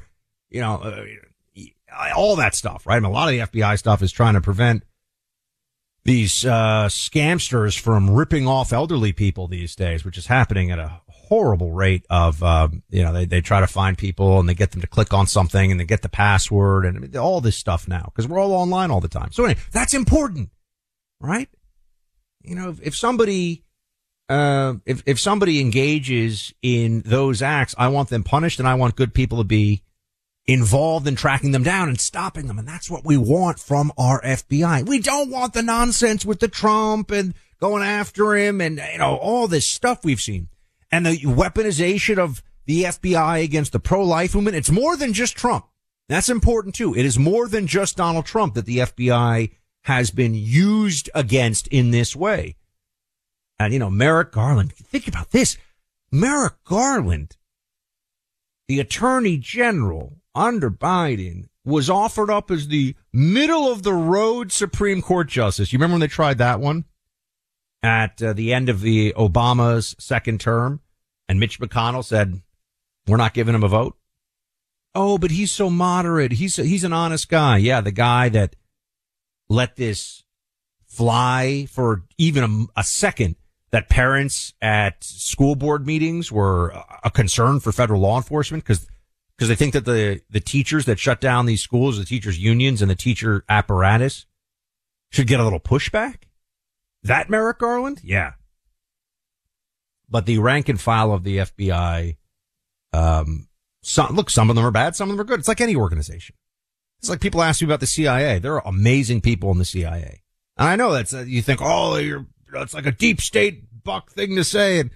[0.49, 1.05] you know, uh,
[2.15, 2.97] all that stuff, right?
[2.97, 4.83] I mean, a lot of the FBI stuff is trying to prevent
[6.03, 11.01] these uh, scamsters from ripping off elderly people these days, which is happening at a
[11.07, 14.71] horrible rate of, um, you know, they, they try to find people and they get
[14.71, 17.57] them to click on something and they get the password and I mean, all this
[17.57, 19.31] stuff now because we're all online all the time.
[19.31, 20.51] So anyway, that's important,
[21.19, 21.49] right?
[22.43, 23.63] You know, if, if somebody,
[24.29, 28.95] uh, if, if somebody engages in those acts, I want them punished and I want
[28.95, 29.81] good people to be
[30.47, 32.59] involved in tracking them down and stopping them.
[32.59, 34.87] And that's what we want from our FBI.
[34.87, 39.15] We don't want the nonsense with the Trump and going after him and, you know,
[39.15, 40.49] all this stuff we've seen
[40.91, 44.55] and the weaponization of the FBI against the pro-life movement.
[44.55, 45.65] It's more than just Trump.
[46.07, 46.95] That's important too.
[46.95, 49.51] It is more than just Donald Trump that the FBI
[49.83, 52.55] has been used against in this way.
[53.57, 55.57] And, you know, Merrick Garland, think about this.
[56.11, 57.37] Merrick Garland,
[58.67, 65.01] the attorney general under Biden was offered up as the middle of the road Supreme
[65.01, 65.73] Court justice.
[65.73, 66.85] You remember when they tried that one?
[67.85, 70.81] at uh, the end of the Obama's second term,
[71.29, 72.41] and Mitch McConnell said,
[73.07, 73.95] "We're not giving him a vote."
[74.95, 76.33] Oh, but he's so moderate.
[76.33, 77.57] He's he's an honest guy.
[77.57, 78.55] Yeah, the guy that
[79.49, 80.23] let this
[80.87, 83.35] fly for even a, a second
[83.69, 88.87] that parents at school board meetings were a concern for federal law enforcement because
[89.37, 92.81] because they think that the the teachers that shut down these schools, the teachers unions
[92.81, 94.25] and the teacher apparatus
[95.11, 96.23] should get a little pushback.
[97.03, 98.33] That Merrick Garland, yeah.
[100.09, 102.17] But the rank and file of the FBI,
[102.93, 103.47] um,
[103.81, 105.39] some, look, some of them are bad, some of them are good.
[105.39, 106.35] It's like any organization.
[106.99, 108.39] It's like people ask me about the CIA.
[108.39, 110.21] There are amazing people in the CIA.
[110.57, 114.11] And I know that's, uh, you think, oh, you're, it's like a deep state buck
[114.11, 114.79] thing to say.
[114.79, 114.91] And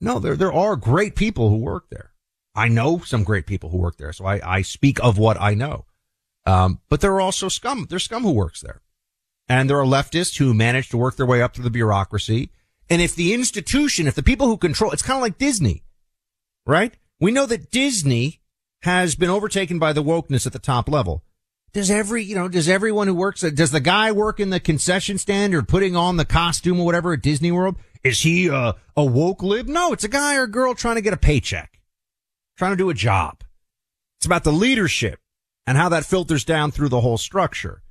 [0.00, 2.13] no, there, there are great people who work there.
[2.54, 4.12] I know some great people who work there.
[4.12, 5.86] So I, I speak of what I know.
[6.46, 7.86] Um, but there are also scum.
[7.88, 8.80] There's scum who works there.
[9.48, 12.50] And there are leftists who manage to work their way up through the bureaucracy.
[12.88, 15.84] And if the institution, if the people who control, it's kind of like Disney,
[16.66, 16.94] right?
[17.20, 18.40] We know that Disney
[18.82, 21.22] has been overtaken by the wokeness at the top level.
[21.72, 25.18] Does every, you know, does everyone who works, does the guy work in the concession
[25.18, 27.76] stand or putting on the costume or whatever at Disney World?
[28.04, 29.66] Is he a, a woke lib?
[29.66, 31.73] No, it's a guy or a girl trying to get a paycheck,
[32.56, 33.42] trying to do a job.
[34.18, 35.20] It's about the leadership
[35.66, 37.82] and how that filters down through the whole structure.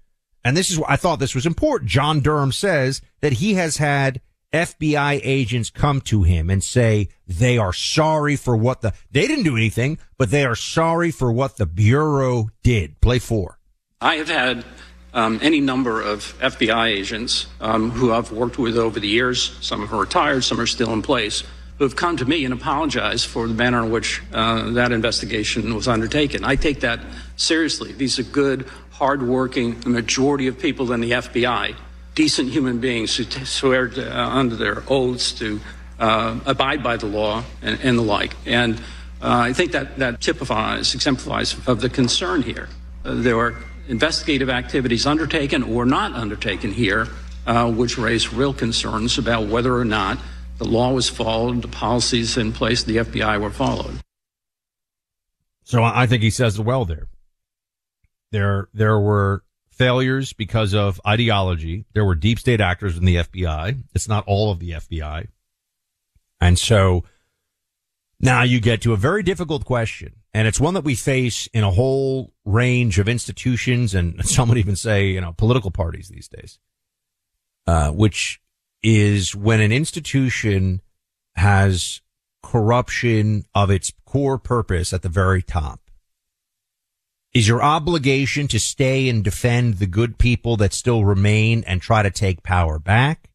[0.44, 1.90] And this is what I thought this was important.
[1.90, 4.22] John Durham says that he has had
[4.54, 9.46] FBI agents come to him and say they are sorry for what the, they didn't
[9.46, 13.02] do anything, but they are sorry for what the Bureau did.
[13.02, 13.58] Play four.
[14.00, 14.66] I have had
[15.14, 19.58] um, any number of FBI agents um, who I've worked with over the years.
[19.62, 21.44] Some of them are retired, some are still in place,
[21.78, 25.74] who have come to me and apologized for the manner in which uh, that investigation
[25.74, 26.44] was undertaken.
[26.44, 27.00] I take that
[27.36, 27.92] seriously.
[27.94, 31.76] These are good, hardworking, the majority of people in the FBI,
[32.16, 35.60] decent human beings who t- swear to, uh, under their oaths to
[36.00, 38.36] uh, abide by the law and, and the like.
[38.46, 38.80] And
[39.22, 42.70] uh, I think that, that typifies, exemplifies of the concern here.
[43.04, 43.56] Uh, there are
[43.88, 47.08] investigative activities undertaken or not undertaken here,
[47.48, 50.18] uh, which raise real concerns about whether or not
[50.58, 54.00] the law was followed, the policies in place, the FBI were followed.
[55.64, 57.08] So I think he says it well there.
[58.32, 61.86] There, there were failures because of ideology.
[61.94, 63.84] There were deep state actors in the FBI.
[63.94, 65.28] It's not all of the FBI.
[66.40, 67.04] And so
[68.20, 70.16] now you get to a very difficult question.
[70.34, 74.58] And it's one that we face in a whole range of institutions and some would
[74.58, 76.60] even say, you know, political parties these days.
[77.66, 78.42] Uh, which
[78.84, 80.82] is when an institution
[81.36, 82.02] has
[82.44, 85.80] corruption of its core purpose at the very top
[87.34, 92.04] is your obligation to stay and defend the good people that still remain and try
[92.04, 93.32] to take power back?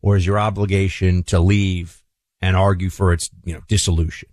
[0.00, 2.04] Or is your obligation to leave
[2.40, 4.28] and argue for its, you know, dissolution?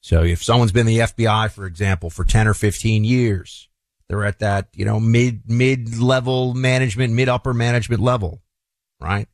[0.00, 3.68] So if someone's been the FBI, for example, for 10 or 15 years,
[4.08, 8.42] they're at that, you know, mid, mid level management, mid upper management level,
[9.00, 9.28] right?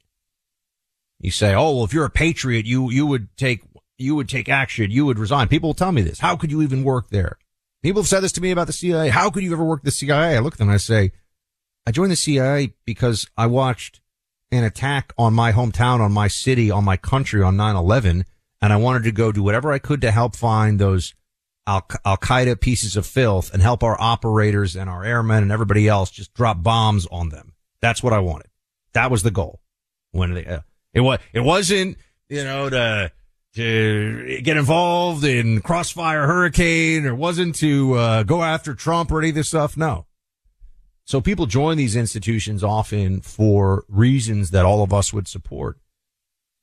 [1.21, 3.63] You say, oh, well, if you're a patriot, you, you would take,
[3.97, 4.91] you would take action.
[4.91, 5.49] You would resign.
[5.49, 6.21] People will tell me this.
[6.21, 7.39] How could you even work there?
[7.83, 9.09] People have said this to me about the CIA.
[9.11, 10.37] How could you ever work the CIA?
[10.37, 11.13] I look at them and I say,
[11.87, 14.01] I joined the CIA because I watched
[14.51, 18.25] an attack on my hometown, on my city, on my country on 9-11.
[18.63, 21.15] And I wanted to go do whatever I could to help find those
[21.67, 25.89] Al, Al Qaeda pieces of filth and help our operators and our airmen and everybody
[25.89, 27.55] else just drop bombs on them.
[27.81, 28.49] That's what I wanted.
[28.95, 29.61] That was the goal.
[30.13, 30.61] When they, uh,
[30.93, 33.13] it was, it wasn't, you know, to,
[33.57, 39.29] to get involved in crossfire hurricane or wasn't to uh, go after Trump or any
[39.29, 39.77] of this stuff.
[39.77, 40.07] No.
[41.05, 45.79] So people join these institutions often for reasons that all of us would support.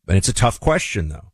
[0.05, 1.31] But it's a tough question though.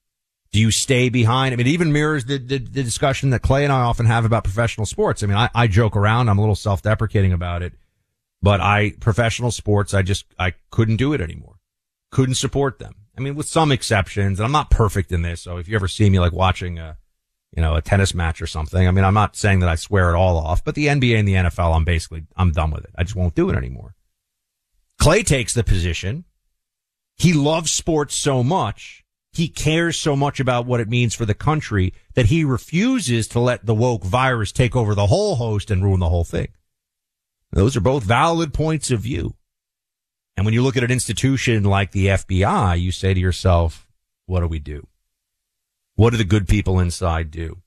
[0.52, 1.54] Do you stay behind?
[1.54, 4.26] I mean, it even mirrors the, the, the discussion that Clay and I often have
[4.26, 5.22] about professional sports.
[5.22, 6.30] I mean, I, I joke around.
[6.30, 7.74] I'm a little self-deprecating about it,
[8.42, 11.56] but I, professional sports, I just, I couldn't do it anymore.
[12.12, 12.96] Couldn't support them.
[13.18, 15.42] I mean, with some exceptions, and I'm not perfect in this.
[15.42, 16.98] So if you ever see me like watching a,
[17.56, 20.12] you know, a tennis match or something, I mean, I'm not saying that I swear
[20.12, 22.92] it all off, but the NBA and the NFL, I'm basically, I'm done with it.
[22.96, 23.96] I just won't do it anymore.
[25.00, 26.26] Clay takes the position.
[27.16, 29.04] He loves sports so much.
[29.32, 33.40] He cares so much about what it means for the country that he refuses to
[33.40, 36.48] let the woke virus take over the whole host and ruin the whole thing.
[37.52, 39.36] Those are both valid points of view.
[40.36, 43.88] And when you look at an institution like the FBI, you say to yourself,
[44.28, 44.88] what do we do?
[45.96, 47.58] What do the good people inside do?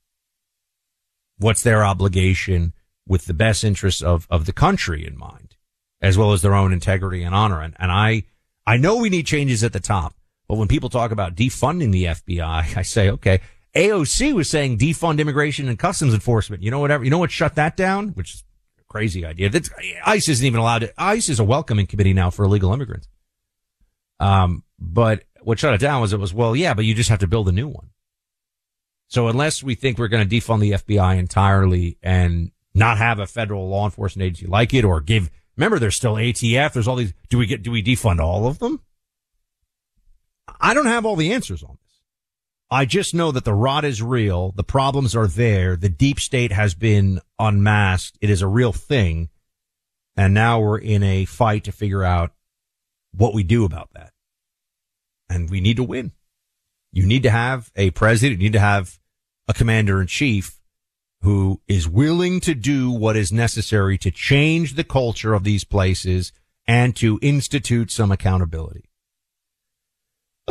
[1.37, 2.73] What's their obligation
[3.05, 5.57] with the best interests of, of the country in mind,
[6.01, 7.61] as well as their own integrity and honor?
[7.61, 8.23] And, and I,
[8.65, 10.15] I know we need changes at the top,
[10.47, 13.41] but when people talk about defunding the FBI, I say, okay,
[13.75, 16.63] AOC was saying defund immigration and customs enforcement.
[16.63, 17.03] You know whatever.
[17.03, 18.09] You know what shut that down?
[18.09, 18.43] Which
[18.91, 19.49] crazy idea.
[19.49, 19.69] That's,
[20.05, 20.93] ICE isn't even allowed to.
[20.97, 23.07] ICE is a welcoming committee now for illegal immigrants.
[24.19, 27.19] Um, but what shut it down was it was well, yeah, but you just have
[27.19, 27.89] to build a new one.
[29.07, 33.27] So unless we think we're going to defund the FBI entirely and not have a
[33.27, 36.73] federal law enforcement agency like it, or give remember there's still ATF.
[36.73, 37.13] There's all these.
[37.29, 37.63] Do we get?
[37.63, 38.81] Do we defund all of them?
[40.59, 41.77] I don't have all the answers on.
[42.73, 44.53] I just know that the rot is real.
[44.53, 45.75] The problems are there.
[45.75, 48.17] The deep state has been unmasked.
[48.21, 49.27] It is a real thing.
[50.15, 52.31] And now we're in a fight to figure out
[53.13, 54.13] what we do about that.
[55.29, 56.13] And we need to win.
[56.93, 58.39] You need to have a president.
[58.39, 58.99] You need to have
[59.49, 60.61] a commander in chief
[61.23, 66.31] who is willing to do what is necessary to change the culture of these places
[66.67, 68.90] and to institute some accountability.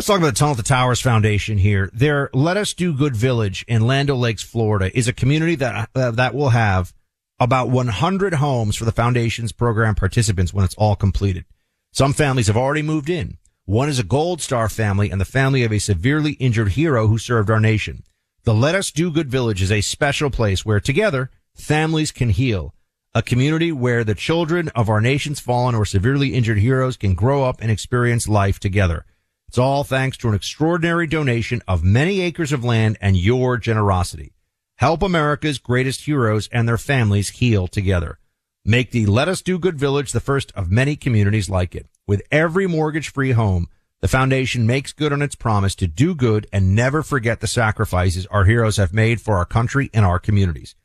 [0.01, 1.91] Let's talk about the Tunnel to Towers Foundation here.
[1.93, 6.11] Their Let Us Do Good Village in Land Lakes, Florida is a community that, uh,
[6.13, 6.95] that will have
[7.39, 11.45] about 100 homes for the foundation's program participants when it's all completed.
[11.93, 13.37] Some families have already moved in.
[13.67, 17.19] One is a Gold Star family and the family of a severely injured hero who
[17.19, 18.03] served our nation.
[18.45, 22.73] The Let Us Do Good Village is a special place where together families can heal.
[23.15, 27.45] A community where the children of our nation's fallen or severely injured heroes can grow
[27.45, 29.05] up and experience life together.
[29.51, 34.33] It's all thanks to an extraordinary donation of many acres of land and your generosity.
[34.77, 38.21] Help America's greatest heroes and their families heal together.
[38.65, 41.89] Make the Let Us Do Good Village the first of many communities like it.
[42.07, 43.67] With every mortgage free home,
[44.01, 48.27] the foundation makes good on its promise to do good and never forget the sacrifices
[48.27, 50.77] our heroes have made for our country and our communities.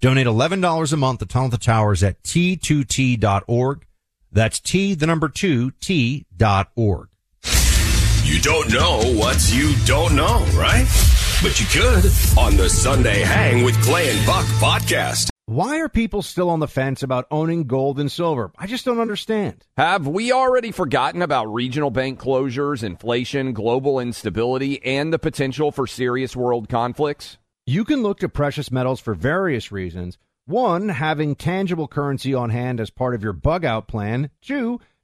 [0.00, 3.86] Donate $11 a month to Tunnel to Towers at t2t.org.
[4.32, 7.10] That's T, the number two, T dot org.
[8.24, 10.86] You don't know what you don't know, right?
[11.42, 15.28] But you could on the Sunday Hang with Clay and Buck podcast.
[15.44, 18.50] Why are people still on the fence about owning gold and silver?
[18.56, 19.66] I just don't understand.
[19.76, 25.86] Have we already forgotten about regional bank closures, inflation, global instability, and the potential for
[25.86, 27.36] serious world conflicts?
[27.66, 30.16] You can look to precious metals for various reasons.
[30.46, 34.30] One, having tangible currency on hand as part of your bug out plan.
[34.40, 34.80] Two,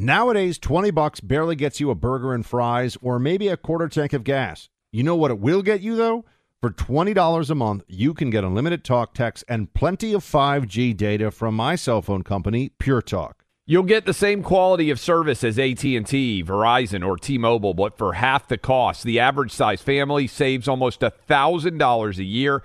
[0.00, 4.12] Nowadays, 20 bucks barely gets you a burger and fries or maybe a quarter tank
[4.12, 4.68] of gas.
[4.92, 6.24] You know what it will get you though?
[6.60, 11.32] For $20 a month, you can get unlimited talk, text, and plenty of 5G data
[11.32, 13.44] from my cell phone company, Pure Talk.
[13.66, 18.46] You'll get the same quality of service as AT&T, Verizon, or T-Mobile, but for half
[18.46, 19.02] the cost.
[19.02, 22.62] The average size family saves almost $1,000 a year,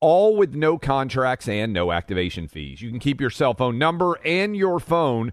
[0.00, 2.82] all with no contracts and no activation fees.
[2.82, 5.32] You can keep your cell phone number and your phone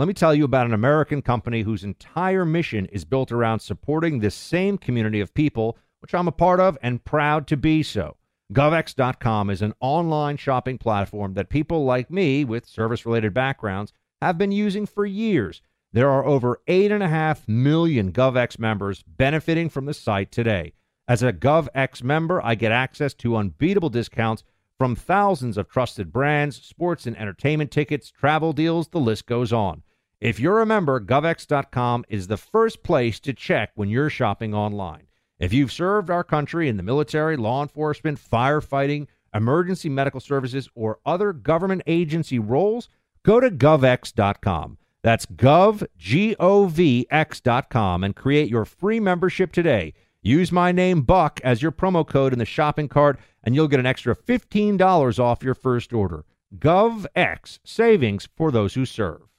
[0.00, 4.18] Let me tell you about an American company whose entire mission is built around supporting
[4.18, 8.16] this same community of people, which I'm a part of and proud to be so.
[8.50, 13.92] GovX.com is an online shopping platform that people like me with service related backgrounds
[14.22, 15.60] have been using for years.
[15.92, 20.72] There are over 8.5 million GovX members benefiting from the site today.
[21.08, 24.44] As a GovX member, I get access to unbeatable discounts
[24.78, 29.82] from thousands of trusted brands, sports and entertainment tickets, travel deals, the list goes on.
[30.20, 35.06] If you're a member, GovX.com is the first place to check when you're shopping online.
[35.38, 40.98] If you've served our country in the military, law enforcement, firefighting, emergency medical services, or
[41.06, 42.88] other government agency roles,
[43.22, 44.78] Go to govx.com.
[45.02, 49.94] That's gov, G-O-V-X dot com and create your free membership today.
[50.22, 53.80] Use my name, Buck, as your promo code in the shopping cart, and you'll get
[53.80, 56.26] an extra $15 off your first order.
[56.58, 59.29] GovX, savings for those who serve.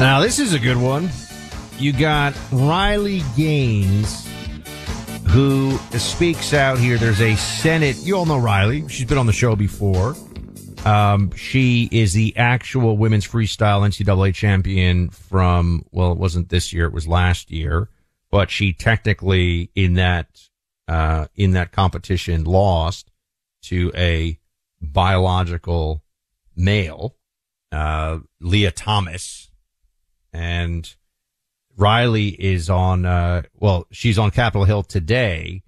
[0.00, 1.10] Now, this is a good one.
[1.76, 4.28] You got Riley Gaines,
[5.26, 6.98] who speaks out here.
[6.98, 7.96] There's a Senate.
[7.96, 8.88] You all know Riley.
[8.88, 10.14] She's been on the show before.
[10.84, 16.86] Um, she is the actual women's freestyle NCAA champion from, well, it wasn't this year.
[16.86, 17.88] It was last year,
[18.30, 20.28] but she technically in that,
[20.86, 23.10] uh, in that competition lost
[23.62, 24.38] to a
[24.80, 26.04] biological
[26.54, 27.16] male,
[27.72, 29.47] uh, Lia Thomas.
[30.32, 30.94] And
[31.76, 35.62] Riley is on, uh, well, she's on Capitol Hill today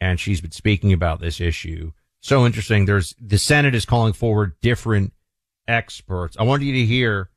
[0.00, 1.92] and she's been speaking about this issue.
[2.20, 2.84] So interesting.
[2.84, 5.12] There's the Senate is calling forward different
[5.68, 6.36] experts.
[6.38, 7.30] I want you to hear,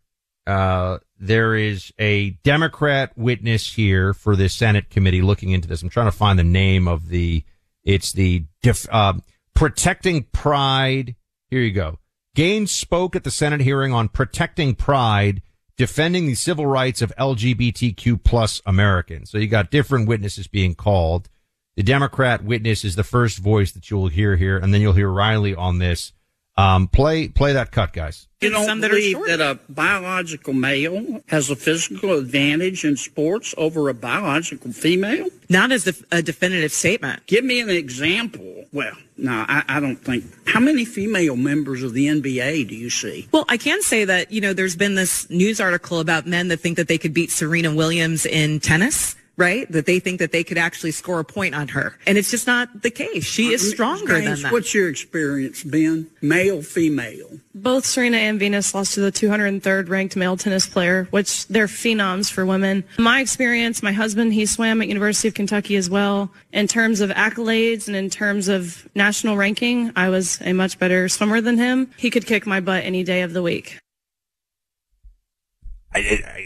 [0.45, 5.81] uh, there is a Democrat witness here for this Senate committee looking into this.
[5.81, 7.43] I'm trying to find the name of the,
[7.83, 9.13] it's the, def, uh,
[9.53, 11.15] protecting pride.
[11.49, 11.99] Here you go.
[12.35, 15.41] Gaines spoke at the Senate hearing on protecting pride,
[15.77, 19.29] defending the civil rights of LGBTQ plus Americans.
[19.29, 21.29] So you got different witnesses being called.
[21.75, 25.09] The Democrat witness is the first voice that you'll hear here, and then you'll hear
[25.09, 26.11] Riley on this.
[26.57, 28.27] Um, play, play that cut, guys.
[28.41, 33.93] You don't believe that a biological male has a physical advantage in sports over a
[33.93, 35.27] biological female?
[35.49, 37.25] Not as a definitive statement.
[37.27, 38.65] Give me an example.
[38.73, 40.25] Well, no, I, I, don't think.
[40.47, 43.27] How many female members of the NBA do you see?
[43.31, 46.57] Well, I can say that, you know, there's been this news article about men that
[46.57, 49.71] think that they could beat Serena Williams in tennis right?
[49.71, 51.97] That they think that they could actually score a point on her.
[52.05, 53.23] And it's just not the case.
[53.23, 54.51] She is uh, stronger James, than that.
[54.51, 56.09] What's your experience been?
[56.21, 57.39] Male, female?
[57.53, 62.31] Both Serena and Venus lost to the 203rd ranked male tennis player, which they're phenoms
[62.31, 62.83] for women.
[62.97, 66.31] My experience, my husband, he swam at University of Kentucky as well.
[66.51, 71.07] In terms of accolades and in terms of national ranking, I was a much better
[71.09, 71.91] swimmer than him.
[71.97, 73.79] He could kick my butt any day of the week.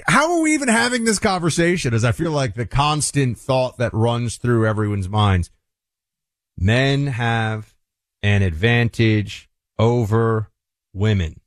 [0.08, 1.94] How are we even having this conversation?
[1.94, 5.50] As I feel like the constant thought that runs through everyone's minds.
[6.58, 7.74] Men have
[8.22, 9.50] an advantage
[9.80, 10.52] over
[10.94, 11.40] women.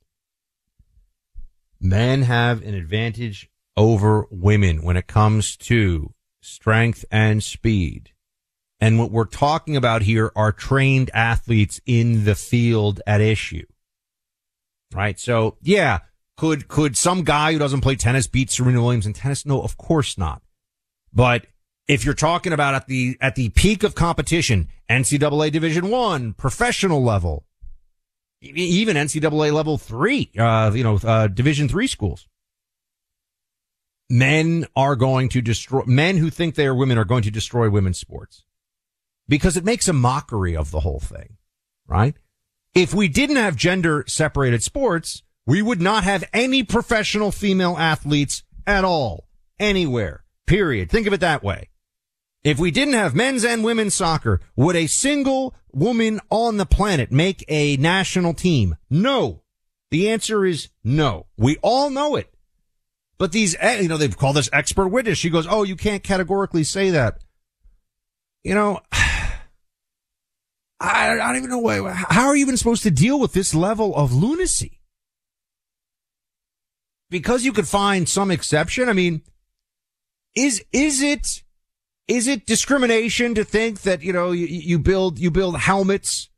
[1.79, 8.11] Men have an advantage over women when it comes to strength and speed.
[8.79, 13.65] And what we're talking about here are trained athletes in the field at issue.
[14.93, 15.19] Right?
[15.19, 15.99] So yeah,
[16.37, 19.45] could could some guy who doesn't play tennis beat Serena Williams in tennis?
[19.45, 20.41] No, of course not.
[21.13, 21.45] But
[21.87, 27.03] if you're talking about at the at the peak of competition, NCAA Division One, professional
[27.03, 27.45] level,
[28.41, 32.27] even NCAA level three, uh, you know, uh, Division three schools,
[34.09, 35.83] men are going to destroy.
[35.85, 38.43] Men who think they are women are going to destroy women's sports
[39.27, 41.37] because it makes a mockery of the whole thing,
[41.87, 42.15] right?
[42.73, 48.43] If we didn't have gender separated sports, we would not have any professional female athletes
[48.65, 49.27] at all,
[49.59, 50.89] anywhere, period.
[50.89, 51.69] Think of it that way.
[52.43, 57.11] If we didn't have men's and women's soccer, would a single woman on the planet
[57.11, 58.75] make a national team?
[58.89, 59.41] No.
[59.89, 61.27] The answer is no.
[61.37, 62.31] We all know it.
[63.17, 65.17] But these, eh, you know, they've called this expert witness.
[65.17, 67.23] She goes, Oh, you can't categorically say that.
[68.43, 69.39] You know, I,
[70.79, 73.95] I don't even know why, how are you even supposed to deal with this level
[73.95, 74.81] of lunacy?
[77.09, 78.89] Because you could find some exception.
[78.89, 79.21] I mean,
[80.35, 81.43] is, is it,
[82.07, 86.29] is it discrimination to think that, you know, you, you build, you build helmets,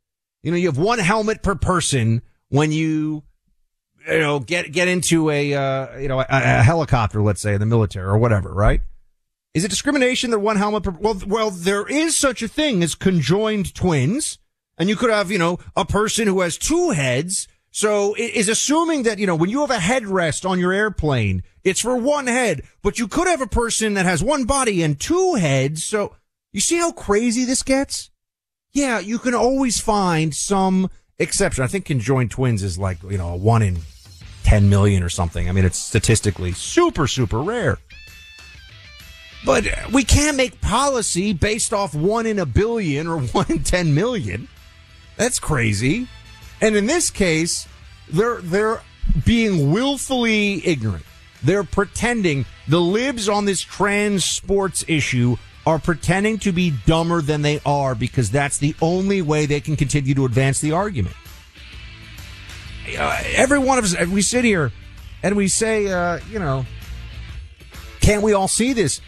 [0.44, 3.24] you know, you have one helmet per person when you,
[4.08, 7.60] you know, get, get into a, uh, you know, a, a helicopter, let's say in
[7.60, 8.82] the military or whatever, right?
[9.54, 12.96] Is it discrimination that one helmet per, well, well, there is such a thing as
[12.96, 14.38] conjoined twins.
[14.78, 18.50] And you could have, you know, a person who has two heads so it is
[18.50, 22.28] assuming that, you know, when you have a headrest on your airplane, it's for one
[22.28, 25.84] head, but you could have a person that has one body and two heads.
[25.84, 26.16] So
[26.52, 28.10] you see how crazy this gets?
[28.74, 30.90] Yeah, you can always find some
[31.20, 31.64] exception.
[31.64, 33.80] I think conjoined twins is like, you know, a one in
[34.44, 35.50] 10 million or something.
[35.50, 37.78] I mean, it's statistically super, super rare.
[39.46, 43.94] But we can't make policy based off one in a billion or one in 10
[43.94, 44.48] million.
[45.16, 46.08] That's crazy.
[46.62, 47.68] And in this case,
[48.10, 48.82] they're they're
[49.26, 51.06] being willfully ignorant.
[51.44, 57.42] They're pretending the libs on this trans sports issue are pretending to be dumber than
[57.42, 61.16] they are because that's the only way they can continue to advance the argument.
[62.98, 64.72] Uh, every one of us, we sit here
[65.22, 66.66] and we say, uh, you know,
[68.00, 69.02] can't we all see this?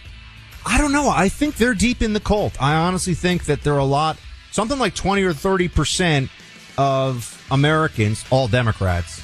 [0.65, 1.09] I don't know.
[1.09, 2.61] I think they're deep in the cult.
[2.61, 4.17] I honestly think that there are a lot,
[4.51, 6.29] something like 20 or 30%
[6.77, 9.21] of Americans, all Democrats,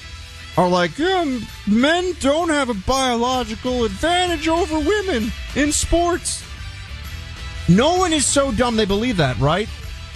[0.57, 6.43] are like, yeah, men don't have a biological advantage over women in sports.
[7.67, 9.67] No one is so dumb they believe that, right?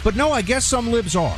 [0.03, 1.38] But no, I guess some libs are.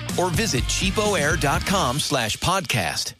[0.17, 3.13] or visit cheapoair.com slash podcast.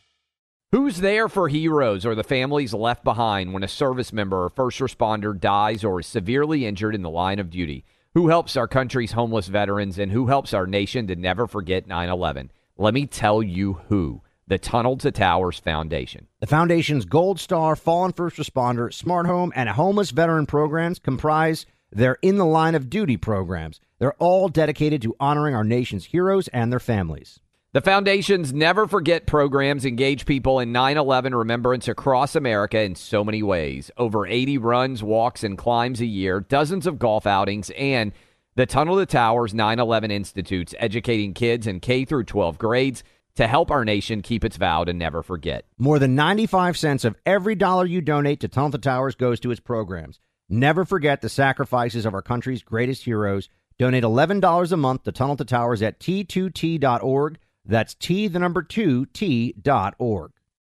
[0.72, 4.80] Who's there for heroes or the families left behind when a service member or first
[4.80, 7.84] responder dies or is severely injured in the line of duty?
[8.14, 12.10] Who helps our country's homeless veterans and who helps our nation to never forget 9
[12.10, 12.52] 11?
[12.78, 16.28] Let me tell you who the Tunnel to Towers Foundation.
[16.40, 22.18] The Foundation's Gold Star, Fallen First Responder, Smart Home, and Homeless Veteran programs comprise their
[22.22, 23.80] In the Line of Duty programs.
[24.00, 27.40] They're all dedicated to honoring our nation's heroes and their families.
[27.74, 33.24] The Foundation's Never Forget programs engage people in 9 11 remembrance across America in so
[33.24, 33.90] many ways.
[33.96, 38.12] Over 80 runs, walks, and climbs a year, dozens of golf outings, and
[38.56, 43.04] the Tunnel to Towers 9 11 Institutes, educating kids in K through 12 grades
[43.36, 45.66] to help our nation keep its vow to never forget.
[45.78, 49.52] More than 95 cents of every dollar you donate to Tunnel to Towers goes to
[49.52, 50.20] its programs.
[50.54, 53.48] Never forget the sacrifices of our country's greatest heroes.
[53.80, 57.40] Donate $11 a month to Tunnel to Towers at t2t.org.
[57.64, 60.34] That's T, the number two, T dot org.